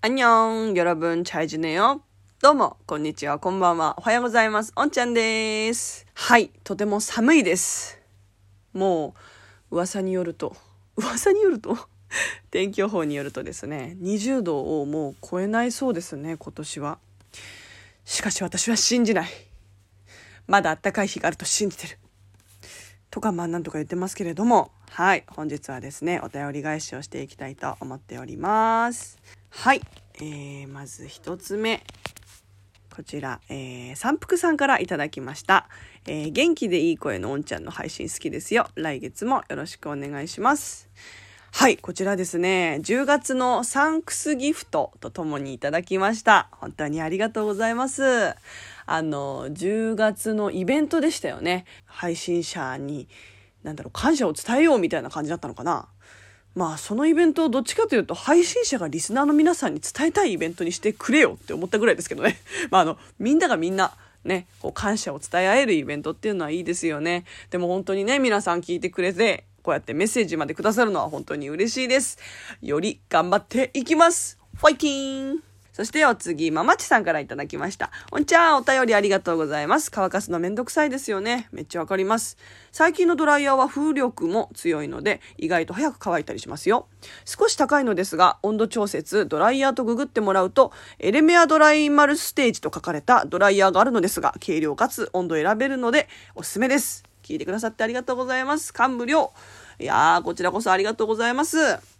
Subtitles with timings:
[0.00, 2.02] あニョン、ギ、よラぶん、チャイジネよ。
[2.40, 4.72] どうも、こんにちは、こんばんは、おはようございます。
[4.76, 6.06] おんちゃんです。
[6.14, 7.98] はい、とても寒いです。
[8.72, 9.16] も
[9.72, 10.56] う、噂によると、
[10.94, 11.76] 噂によると
[12.52, 17.00] 天気予報によるとですね、20度をもう超えないそうですね、今年は。
[18.04, 19.28] しかし私は信じない。
[20.46, 21.98] まだ暖かい日があると信じてる。
[23.10, 29.18] とかまあなんとか言ってますけれどもはい本日はですねお便り返しをしていきたいと思っております
[29.50, 29.80] はい、
[30.16, 31.82] えー、まず1つ目。
[32.94, 35.68] こちら、えー、三福さんからいただきました。
[36.06, 38.68] えー、元気でいい声のおんちゃんの配信好きですよ。
[38.74, 40.88] 来月もよろしくお願いします。
[41.52, 46.48] はい、こちらですね、10月のサンクスギフトとともにいただきました。
[46.52, 48.34] 本当にありがとうございます。
[48.86, 51.64] あの、10月のイベントでしたよね。
[51.84, 53.08] 配信者に、
[53.62, 55.88] なんだろう、感謝を伝えようみたいな感じだったのかな。
[56.58, 62.40] まあそのイベントをどっちかというと配信者がリスナーの皆さんに伝えたいイベントにしてくれよって思ったぐらいですけどね。
[62.72, 67.24] まああの、みんながみんなね、こう感謝を伝え合えるイベントっていうのはいいですよね。
[67.50, 72.18] でも本当にね、皆さん聞いてくれて、こうやってメッセージまでくださるのは本当に嬉しいです。
[72.60, 75.47] より頑張っていきますファイティーン
[75.78, 77.92] そしてお次、ままちさんからいただきました。
[78.10, 79.92] おんちゃん、お便りありがとうございます。
[79.92, 81.48] 乾かすのめんどくさいですよね。
[81.52, 82.36] めっちゃわかります。
[82.72, 86.88] 最近のドライヤーは風力も強いので、意外と早く乾いたりしますよ。
[87.24, 97.04] 少し高いのですが、温度調節、ドライヤーとググってもらうと、エレメアドライマルステージと書かれたドライヤーがあるのですが、軽量かつ温度選べるので、おすすめです。
[97.22, 98.74] 聞いてくださってありがとうございます。
[98.74, 99.32] 感無量。
[99.78, 101.97] いやー、こちらこそありがとうございます。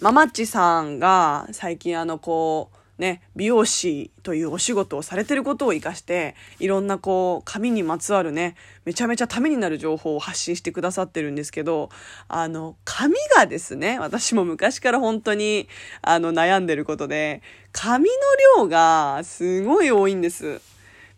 [0.00, 11.90] ママッチさんが最近あのこう、ね、美容師というお仕事をされてることを活かして、いろんなこう、髪にまつわるね、めちゃめちゃためになる情報を発信してくださってるんですけど、
[12.28, 15.66] あの、髪がですね、私も昔から本当に、
[16.02, 18.14] あの、悩んでることで、髪の
[18.58, 20.60] 量がすごい多いんです。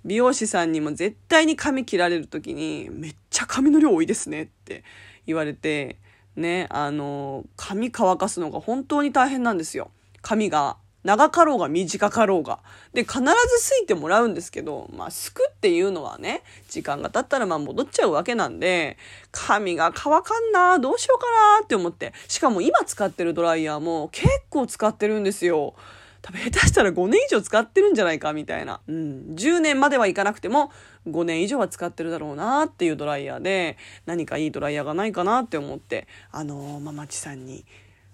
[0.05, 4.85] 美容師さんにも絶対に髪切られる時に、めっちゃ髪の量多いですねって
[5.27, 5.97] 言われて、
[6.39, 9.91] ね、あの、髪乾かすのが本当に大変なんですよ。
[10.23, 12.61] 髪が長かろうが短かろうが。
[12.93, 13.27] で、必ず
[13.59, 18.99] すいてもらうんですけど、まあ、すくっていうのはね、時間が経ったらまあ戻っちゃうわけなんで、
[19.31, 21.27] 髪が乾かんなどうしようか
[21.61, 22.13] なって思って。
[22.29, 25.75] しかも今使ってるドライヤーも結構使ってるんですよ。
[26.23, 28.81] 多分下手したら5年以上使ってるんじゃないかみたいな。
[28.87, 29.35] うん。
[29.35, 30.73] 10年まではいかなくても
[31.07, 37.65] 5年以上は使ってるだろうなっていうドライヤーで何かいいドライヤーがないかなって思ってあのー、ママチさんに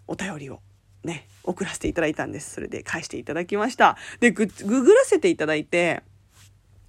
[0.07, 0.61] お便りを
[1.05, 2.55] ね、送らせていただいたんです。
[2.55, 3.97] それで返していただきました。
[4.21, 6.03] で、ググらせていただいて、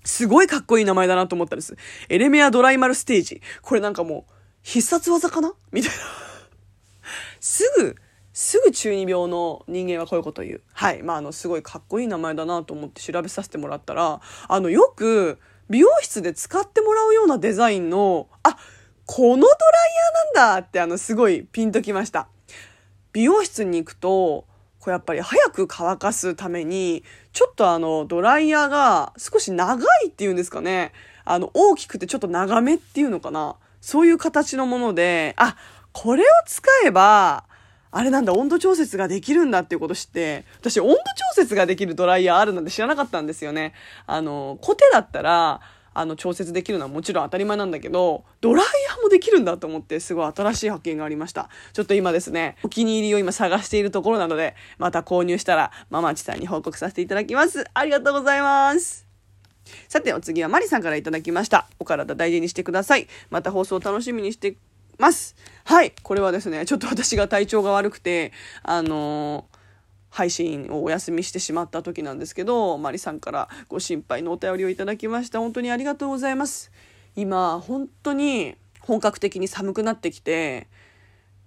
[0.05, 1.75] すごいかっこいい名前だなと思ったんです。
[2.09, 3.41] エレメアドライマルステージ。
[3.61, 4.31] これなんかもう、
[4.63, 5.97] 必殺技かなみたいな。
[7.41, 7.95] すぐ、
[8.37, 10.61] すぐ中二病の人間はこういうことを言う。
[10.73, 11.01] はい。
[11.01, 14.19] まあ、あの、すごいかっこいい名前だなと思って調べさせてもらったら、
[14.49, 18.57] あの、よく、美容室で使ってもらうようなデザインの、あ、
[19.05, 19.51] このドライ
[20.35, 22.27] ヤーなんだって、あの、すごいピンときました。
[23.13, 24.09] 美容室に行くと、
[24.79, 30.91] こうやっぱり早く乾かすために、ちょっとあの、ドライヤーが少し長いっていうんですかね。
[31.23, 33.55] あの、大きくてちょっと長めっていうのかな。
[33.79, 35.55] そういう形のもので、あ、
[35.93, 37.45] これを使えば、
[37.91, 41.01] あれなんだ、温度調節ができるんだっていうこと知って、私温度調
[41.35, 43.73] 節ができるドライヤーあるなんて知らなかったんですよね。
[44.05, 45.61] あの、コテだったら、
[45.97, 51.49] あの、調節できるのはもちろん当たり前なんだけど、ドライヤーもできるんだと思って、すごい新しい発見がありました。
[51.71, 57.63] ちょっと今ですね、お気に入りを今探しているところなので、また購入したら、ママチさんに報告させていただきます。
[57.73, 59.07] ありがとうございます。
[59.87, 61.65] さて、お次はマリさんから頂きました。
[61.79, 63.07] お体大事にしてください。
[63.29, 64.57] また放送楽しみにして
[64.97, 65.35] ます。
[65.63, 65.93] はい。
[66.03, 68.31] これはですね、ちょっと私が体調が悪くて、
[68.63, 69.55] あのー
[70.15, 75.39] 配信をお休みしてしまった時なんですけど、マリさんからご心配のお便りをいただきました。
[75.39, 76.71] 本当にありがとうございます。
[77.17, 80.69] 今、本当に本格的に寒くなってきて、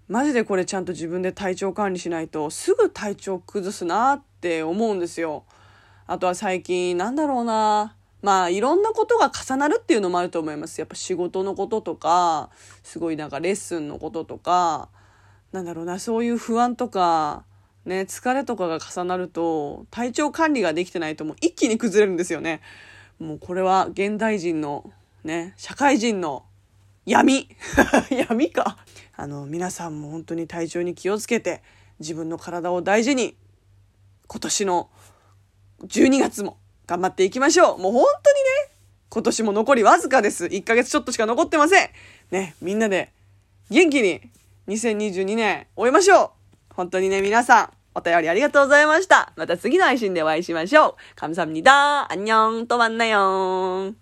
[0.06, 5.44] マジでこれちゃんと自分で体調管理しないとすぐ体調崩すなって思うんですよ。
[6.06, 7.96] あとは最近なんだろうな。
[8.22, 10.80] まあいろんなことが重なるっていうのもあると思います。
[10.80, 12.50] やっぱ仕事のこととか、
[12.82, 14.88] すごいなんかレッスンのこととか、
[15.52, 17.44] なんだろうな、そういう不安とか、
[17.84, 22.60] ね、疲れとかが重なると、体調管理ができてないともう一気に崩れるんですよね。
[23.18, 24.92] もうこれは現代人の、
[25.24, 26.44] ね、社会人の
[27.06, 27.48] 闇
[28.10, 28.78] 闇か。
[29.16, 31.62] あの、皆さんも本当に体調に気をつけて、
[31.98, 33.36] 自分の体を大事に、
[34.26, 34.90] 今年の
[35.84, 37.77] 12月も頑張っていきましょう。
[37.79, 38.75] もう本当にね、
[39.09, 40.45] 今年も残りわずかです。
[40.45, 41.89] 1ヶ月ちょっとしか残ってません。
[42.31, 43.11] ね、みんなで
[43.69, 44.21] 元気に
[44.67, 46.75] 2022年終えましょう。
[46.75, 49.31] 本当にね、皆さん、 お便りありがとうございました。
[49.35, 50.95] また次の配信でお会いしましょう。
[51.15, 52.11] 감사합니다。
[52.11, 52.65] 안녕。
[52.65, 53.97] とまんなよーん。